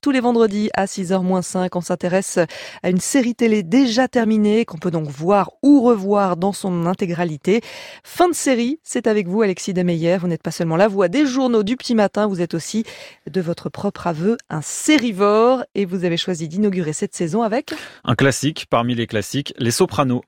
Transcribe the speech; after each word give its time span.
tous 0.00 0.10
les 0.10 0.20
vendredis 0.20 0.70
à 0.74 0.86
6h-5. 0.86 1.68
On 1.74 1.80
s'intéresse 1.80 2.38
à 2.82 2.90
une 2.90 3.00
série 3.00 3.34
télé 3.34 3.62
déjà 3.62 4.08
terminée 4.08 4.64
qu'on 4.64 4.78
peut 4.78 4.90
donc 4.90 5.08
voir 5.08 5.52
ou 5.62 5.82
revoir 5.82 6.36
dans 6.36 6.52
son 6.52 6.86
intégralité. 6.86 7.60
Fin 8.04 8.28
de 8.28 8.34
série, 8.34 8.80
c'est 8.82 9.06
avec 9.06 9.28
vous 9.28 9.42
Alexis 9.42 9.74
Demeyer. 9.74 10.16
Vous 10.18 10.28
n'êtes 10.28 10.42
pas 10.42 10.50
seulement 10.50 10.76
la 10.76 10.88
voix 10.88 11.08
des 11.08 11.26
journaux 11.26 11.62
du 11.62 11.76
petit 11.76 11.94
matin, 11.94 12.26
vous 12.26 12.40
êtes 12.40 12.54
aussi 12.54 12.84
de 13.30 13.40
votre 13.40 13.68
propre 13.68 14.06
aveu 14.06 14.36
un 14.48 14.62
sérivore 14.62 15.64
et 15.74 15.84
vous 15.84 16.04
avez 16.04 16.16
choisi 16.16 16.48
d'inaugurer 16.48 16.92
cette 16.92 17.14
saison 17.14 17.42
avec 17.42 17.72
un 18.04 18.14
classique 18.14 18.66
parmi 18.68 18.94
les 18.94 19.06
classiques, 19.06 19.54
Les 19.58 19.70
Sopranos. 19.70 20.22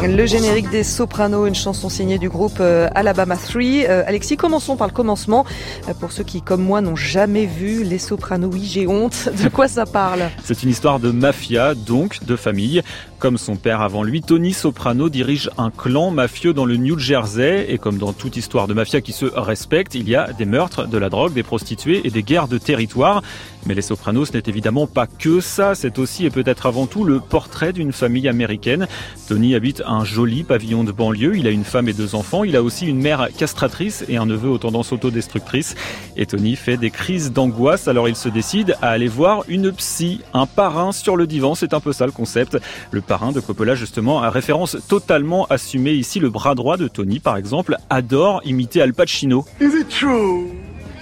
Le 0.00 0.26
générique 0.26 0.70
des 0.70 0.84
Sopranos, 0.84 1.46
une 1.46 1.56
chanson 1.56 1.88
signée 1.88 2.18
du 2.18 2.28
groupe 2.28 2.58
euh, 2.60 2.88
Alabama 2.94 3.36
3. 3.36 3.62
Euh, 3.62 4.04
Alexis, 4.06 4.36
commençons 4.36 4.76
par 4.76 4.86
le 4.86 4.92
commencement. 4.92 5.44
Euh, 5.88 5.92
pour 5.92 6.12
ceux 6.12 6.22
qui, 6.22 6.40
comme 6.40 6.62
moi, 6.62 6.80
n'ont 6.80 6.94
jamais 6.94 7.46
vu 7.46 7.82
les 7.82 7.98
Sopranos, 7.98 8.48
oui, 8.52 8.62
j'ai 8.64 8.86
honte. 8.86 9.28
De 9.42 9.48
quoi 9.48 9.66
ça 9.66 9.86
parle? 9.86 10.30
C'est 10.44 10.62
une 10.62 10.70
histoire 10.70 11.00
de 11.00 11.10
mafia, 11.10 11.74
donc 11.74 12.24
de 12.24 12.36
famille. 12.36 12.82
Comme 13.18 13.36
son 13.36 13.56
père 13.56 13.80
avant 13.80 14.04
lui, 14.04 14.22
Tony 14.22 14.52
Soprano 14.52 15.08
dirige 15.08 15.50
un 15.58 15.72
clan 15.72 16.12
mafieux 16.12 16.54
dans 16.54 16.64
le 16.64 16.76
New 16.76 16.96
Jersey. 16.96 17.66
Et 17.68 17.78
comme 17.78 17.98
dans 17.98 18.12
toute 18.12 18.36
histoire 18.36 18.68
de 18.68 18.74
mafia 18.74 19.00
qui 19.00 19.12
se 19.12 19.26
respecte, 19.26 19.96
il 19.96 20.08
y 20.08 20.14
a 20.14 20.32
des 20.32 20.44
meurtres, 20.44 20.86
de 20.86 20.96
la 20.96 21.10
drogue, 21.10 21.32
des 21.32 21.42
prostituées 21.42 22.02
et 22.04 22.10
des 22.10 22.22
guerres 22.22 22.46
de 22.46 22.58
territoire. 22.58 23.22
Mais 23.66 23.74
les 23.74 23.82
Sopranos, 23.82 24.32
n'est 24.32 24.44
évidemment 24.46 24.86
pas 24.86 25.08
que 25.08 25.40
ça. 25.40 25.74
C'est 25.74 25.98
aussi 25.98 26.24
et 26.24 26.30
peut-être 26.30 26.66
avant 26.66 26.86
tout 26.86 27.02
le 27.02 27.18
portrait 27.18 27.72
d'une 27.72 27.92
famille 27.92 28.28
américaine. 28.28 28.86
Tony 29.26 29.56
habite 29.56 29.82
un 29.88 30.04
joli 30.04 30.44
pavillon 30.44 30.84
de 30.84 30.92
banlieue. 30.92 31.36
Il 31.36 31.46
a 31.46 31.50
une 31.50 31.64
femme 31.64 31.88
et 31.88 31.92
deux 31.92 32.14
enfants. 32.14 32.44
Il 32.44 32.56
a 32.56 32.62
aussi 32.62 32.86
une 32.86 33.00
mère 33.00 33.28
castratrice 33.36 34.04
et 34.08 34.16
un 34.16 34.26
neveu 34.26 34.48
aux 34.48 34.58
tendances 34.58 34.92
autodestructrices. 34.92 35.74
Et 36.16 36.26
Tony 36.26 36.56
fait 36.56 36.76
des 36.76 36.90
crises 36.90 37.32
d'angoisse. 37.32 37.88
Alors 37.88 38.08
il 38.08 38.16
se 38.16 38.28
décide 38.28 38.76
à 38.82 38.90
aller 38.90 39.08
voir 39.08 39.44
une 39.48 39.72
psy, 39.72 40.20
un 40.34 40.46
parrain 40.46 40.92
sur 40.92 41.16
le 41.16 41.26
divan. 41.26 41.54
C'est 41.54 41.74
un 41.74 41.80
peu 41.80 41.92
ça 41.92 42.06
le 42.06 42.12
concept. 42.12 42.58
Le 42.90 43.00
parrain 43.00 43.32
de 43.32 43.40
Coppola, 43.40 43.74
justement, 43.74 44.22
a 44.22 44.30
référence 44.30 44.76
totalement 44.88 45.46
assumée 45.46 45.92
ici. 45.92 46.20
Le 46.20 46.30
bras 46.30 46.54
droit 46.54 46.76
de 46.76 46.88
Tony, 46.88 47.18
par 47.18 47.36
exemple, 47.36 47.76
adore 47.90 48.40
imiter 48.44 48.82
Al 48.82 48.94
Pacino. 48.94 49.44
Is 49.60 49.80
it 49.80 49.88
true? 49.88 50.52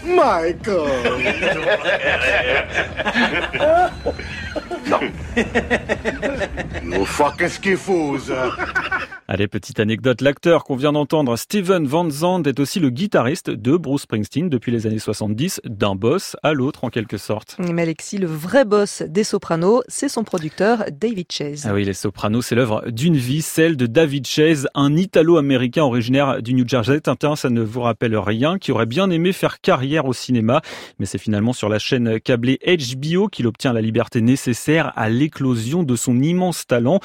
Michael. 0.07 0.87
non. 4.89 5.01
No 6.87 7.05
fucking 7.05 7.49
schifosa. 7.49 8.96
Allez, 9.29 9.49
petite 9.49 9.81
anecdote, 9.81 10.21
l'acteur 10.21 10.63
qu'on 10.63 10.77
vient 10.77 10.93
d'entendre, 10.93 11.37
Steven 11.37 11.85
Van 11.85 12.09
Zandt, 12.09 12.49
est 12.49 12.61
aussi 12.61 12.79
le 12.79 12.91
guitariste 12.91 13.51
de 13.51 13.77
Bruce 13.77 14.03
Springsteen 14.03 14.49
depuis 14.49 14.71
les 14.71 14.87
années 14.87 15.01
70, 15.01 15.63
d'un 15.65 15.97
boss 15.97 16.37
à 16.45 16.53
l'autre 16.53 16.85
en 16.85 16.91
quelque 16.91 17.17
sorte. 17.17 17.57
Mais 17.59 17.83
Alexis, 17.83 18.19
le 18.19 18.29
vrai 18.29 18.65
boss 18.65 19.03
des 19.03 19.25
Sopranos, 19.25 19.83
c'est 19.89 20.09
son 20.09 20.23
producteur 20.23 20.85
David 20.93 21.27
Chase. 21.33 21.67
Ah 21.69 21.75
oui, 21.75 21.85
les 21.85 21.93
Sopranos, 21.93 22.43
c'est 22.43 22.55
l'œuvre 22.55 22.85
d'une 22.89 23.17
vie, 23.17 23.43
celle 23.43 23.77
de 23.77 23.87
David 23.87 24.29
Chase, 24.29 24.69
un 24.77 24.95
Italo-américain 24.95 25.83
originaire 25.83 26.41
du 26.41 26.55
New 26.55 26.69
Jersey. 26.69 27.01
Tintin, 27.01 27.35
ça 27.35 27.51
ne 27.51 27.63
vous 27.63 27.81
rappelle 27.81 28.17
rien, 28.17 28.59
qui 28.59 28.71
aurait 28.71 28.87
bien 28.87 29.11
aimé 29.11 29.33
faire 29.33 29.61
carrière 29.61 30.07
au 30.07 30.13
cinéma, 30.13 30.63
mais 31.01 31.07
c'est 31.07 31.19
finalement 31.19 31.53
sur 31.53 31.69
la 31.69 31.81
chaîne 31.81 32.21
câblée 32.21 32.61
HBO 32.65 33.27
qu'il 33.27 33.49
obtient 33.49 33.73
la 33.73 33.81
liberté 33.81 34.21
nécessaire 34.21 34.93
à 34.95 35.09
l'éclosion 35.09 35.83
de 35.83 35.97
son 35.97 36.23
immense 36.23 36.65
talent, 36.69 37.01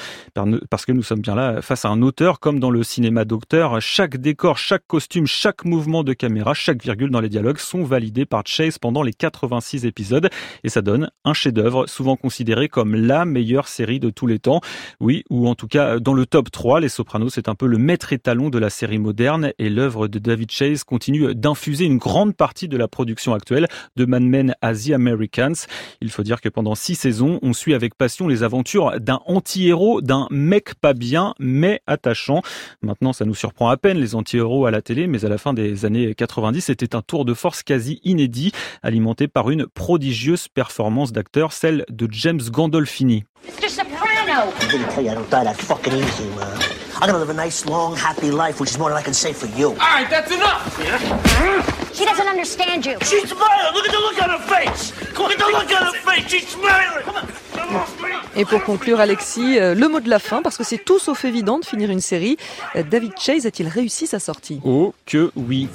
parce 0.69 0.85
que 0.85 0.91
nous 0.91 1.01
sommes 1.01 1.21
bien 1.21 1.33
là 1.33 1.63
face 1.63 1.83
à 1.83 1.89
un 1.89 2.03
autre 2.03 2.10
comme 2.39 2.59
dans 2.59 2.69
le 2.69 2.83
cinéma 2.83 3.25
docteur, 3.25 3.81
chaque 3.81 4.17
décor, 4.17 4.57
chaque 4.57 4.85
costume, 4.85 5.25
chaque 5.27 5.65
mouvement 5.65 6.03
de 6.03 6.13
caméra, 6.13 6.53
chaque 6.53 6.83
virgule 6.83 7.09
dans 7.09 7.19
les 7.19 7.29
dialogues 7.29 7.57
sont 7.57 7.83
validés 7.83 8.25
par 8.25 8.43
Chase 8.45 8.77
pendant 8.77 9.01
les 9.01 9.13
86 9.13 9.85
épisodes 9.85 10.29
et 10.63 10.69
ça 10.69 10.81
donne 10.81 11.09
un 11.23 11.33
chef-d'œuvre 11.33 11.87
souvent 11.87 12.15
considéré 12.15 12.67
comme 12.67 12.95
la 12.95 13.25
meilleure 13.25 13.67
série 13.67 13.99
de 13.99 14.09
tous 14.09 14.27
les 14.27 14.39
temps. 14.39 14.61
Oui, 14.99 15.23
ou 15.29 15.47
en 15.47 15.55
tout 15.55 15.67
cas 15.67 15.99
dans 15.99 16.13
le 16.13 16.25
top 16.25 16.51
3, 16.51 16.81
Les 16.81 16.89
Sopranos 16.89 17.29
c'est 17.29 17.47
un 17.47 17.55
peu 17.55 17.65
le 17.65 17.77
maître 17.77 18.13
étalon 18.13 18.49
de 18.49 18.59
la 18.59 18.69
série 18.69 18.99
moderne 18.99 19.53
et 19.57 19.69
l'œuvre 19.69 20.07
de 20.07 20.19
David 20.19 20.51
Chase 20.51 20.83
continue 20.83 21.33
d'infuser 21.33 21.85
une 21.85 21.97
grande 21.97 22.35
partie 22.35 22.67
de 22.67 22.77
la 22.77 22.87
production 22.87 23.33
actuelle 23.33 23.67
de 23.95 24.05
Mad 24.05 24.23
Men 24.23 24.53
à 24.61 24.73
The 24.73 24.91
Americans. 24.91 25.65
Il 26.01 26.11
faut 26.11 26.23
dire 26.23 26.41
que 26.41 26.49
pendant 26.49 26.75
six 26.75 26.95
saisons, 26.95 27.39
on 27.41 27.53
suit 27.53 27.73
avec 27.73 27.95
passion 27.95 28.27
les 28.27 28.43
aventures 28.43 28.99
d'un 28.99 29.21
anti-héros, 29.25 30.01
d'un 30.01 30.27
mec 30.29 30.75
pas 30.75 30.93
bien, 30.93 31.33
mais 31.39 31.81
à 31.87 31.97
attachant. 32.01 32.41
Maintenant, 32.81 33.13
ça 33.13 33.25
nous 33.25 33.35
surprend 33.35 33.69
à 33.69 33.77
peine 33.77 33.97
les 33.97 34.15
anti-héros 34.15 34.65
à 34.65 34.71
la 34.71 34.81
télé, 34.81 35.05
mais 35.05 35.23
à 35.23 35.29
la 35.29 35.37
fin 35.37 35.53
des 35.53 35.85
années 35.85 36.15
90, 36.15 36.61
c'était 36.61 36.95
un 36.95 37.01
tour 37.01 37.25
de 37.25 37.33
force 37.35 37.61
quasi 37.61 37.99
inédit, 38.03 38.51
alimenté 38.81 39.27
par 39.27 39.51
une 39.51 39.67
prodigieuse 39.67 40.47
performance 40.47 41.11
d'acteur, 41.11 41.53
celle 41.53 41.85
de 41.89 42.07
James 42.11 42.41
Gandolfini. 42.49 43.23
Mr. 43.45 43.69
Soprano! 43.69 44.51
I'm 47.01 47.07
gonna 47.07 47.17
live 47.17 47.31
a 47.31 47.33
nice, 47.33 47.65
long, 47.65 47.95
happy 47.95 48.29
life, 48.29 48.59
which 48.59 48.69
is 48.69 48.77
more 48.77 48.89
than 48.89 48.97
I 48.99 49.01
can 49.01 49.15
say 49.15 49.33
for 49.33 49.47
you. 49.57 49.69
All 49.69 49.77
right, 49.77 50.07
that's 50.07 50.31
enough! 50.31 50.61
She 51.95 52.05
doesn't 52.05 52.27
understand 52.27 52.85
you. 52.85 52.95
She's 53.01 53.27
smiling! 53.27 53.73
Look 53.73 53.87
at 53.87 53.91
the 53.91 53.97
look 53.97 54.21
on 54.21 54.29
her 54.29 54.37
face! 54.37 54.93
Look 55.17 55.31
at 55.31 55.39
the 55.39 55.45
look 55.45 55.71
on 55.71 55.93
her 55.93 55.99
face! 55.99 56.27
She's 56.27 56.47
smiling! 56.47 57.03
Come 57.03 57.15
on! 57.15 57.40
Et 58.35 58.45
pour 58.45 58.63
conclure, 58.63 58.99
Alexis, 58.99 59.59
euh, 59.59 59.75
le 59.75 59.89
mot 59.89 59.99
de 59.99 60.09
la 60.09 60.19
fin, 60.19 60.41
parce 60.41 60.57
que 60.57 60.63
c'est 60.63 60.77
tout 60.77 60.99
sauf 60.99 61.25
évident 61.25 61.59
de 61.59 61.65
finir 61.65 61.89
une 61.89 61.99
série. 61.99 62.37
Euh, 62.75 62.83
David 62.83 63.13
Chase 63.19 63.45
a-t-il 63.45 63.67
réussi 63.67 64.07
sa 64.07 64.19
sortie? 64.19 64.61
Oh 64.63 64.93
que 65.05 65.31
oui 65.35 65.67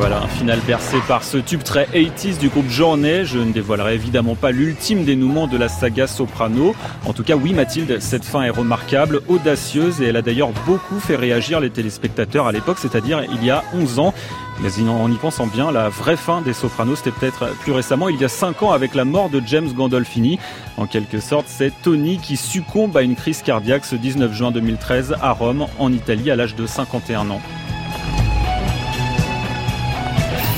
Voilà, 0.00 0.22
un 0.22 0.28
final 0.28 0.60
percé 0.60 0.96
par 1.06 1.22
ce 1.22 1.36
tube 1.36 1.62
très 1.62 1.84
80s 1.84 2.38
du 2.38 2.48
groupe 2.48 2.70
Journée. 2.70 3.26
Je 3.26 3.38
ne 3.38 3.52
dévoilerai 3.52 3.96
évidemment 3.96 4.34
pas 4.34 4.50
l'ultime 4.50 5.04
dénouement 5.04 5.46
de 5.46 5.58
la 5.58 5.68
saga 5.68 6.06
Soprano. 6.06 6.74
En 7.04 7.12
tout 7.12 7.22
cas, 7.22 7.36
oui, 7.36 7.52
Mathilde, 7.52 8.00
cette 8.00 8.24
fin 8.24 8.40
est 8.44 8.50
remarquable, 8.50 9.20
audacieuse 9.28 10.00
et 10.00 10.06
elle 10.06 10.16
a 10.16 10.22
d'ailleurs 10.22 10.52
beaucoup 10.64 10.98
fait 11.00 11.16
réagir 11.16 11.60
les 11.60 11.68
téléspectateurs 11.68 12.46
à 12.46 12.52
l'époque, 12.52 12.78
c'est-à-dire 12.78 13.22
il 13.30 13.44
y 13.44 13.50
a 13.50 13.62
11 13.74 13.98
ans. 13.98 14.14
Mais 14.62 14.70
en 14.88 15.12
y 15.12 15.16
pensant 15.16 15.46
bien, 15.46 15.70
la 15.70 15.90
vraie 15.90 16.16
fin 16.16 16.40
des 16.40 16.54
Sopranos, 16.54 16.96
c'était 16.96 17.10
peut-être 17.10 17.54
plus 17.58 17.72
récemment, 17.72 18.08
il 18.08 18.18
y 18.18 18.24
a 18.24 18.28
5 18.28 18.62
ans, 18.62 18.72
avec 18.72 18.94
la 18.94 19.04
mort 19.04 19.28
de 19.28 19.42
James 19.46 19.70
Gandolfini. 19.70 20.38
En 20.78 20.86
quelque 20.86 21.20
sorte, 21.20 21.44
c'est 21.46 21.74
Tony 21.82 22.16
qui 22.16 22.38
succombe 22.38 22.96
à 22.96 23.02
une 23.02 23.16
crise 23.16 23.42
cardiaque 23.42 23.84
ce 23.84 23.96
19 23.96 24.32
juin 24.32 24.50
2013 24.50 25.16
à 25.20 25.32
Rome, 25.32 25.66
en 25.78 25.92
Italie, 25.92 26.30
à 26.30 26.36
l'âge 26.36 26.56
de 26.56 26.66
51 26.66 27.28
ans. 27.28 27.42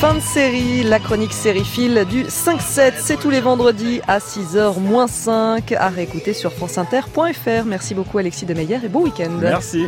Fin 0.03 0.15
de 0.15 0.19
série, 0.19 0.83
la 0.83 0.99
chronique 0.99 1.31
sériephile 1.31 2.03
du 2.09 2.23
5-7, 2.23 2.95
c'est 2.97 3.17
tous 3.17 3.29
les 3.29 3.39
vendredis 3.39 4.01
à 4.05 4.19
6h 4.19 5.07
5 5.07 5.71
à 5.71 5.87
réécouter 5.87 6.33
sur 6.33 6.51
franceinter.fr. 6.51 7.63
Merci 7.65 7.95
beaucoup 7.95 8.17
Alexis 8.17 8.45
Demeyer 8.45 8.79
et 8.83 8.89
bon 8.89 9.03
week-end. 9.03 9.31
Merci. 9.39 9.87